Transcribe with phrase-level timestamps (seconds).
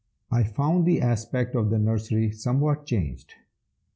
[0.31, 3.35] I found the aspect of the nursery somewhat changed.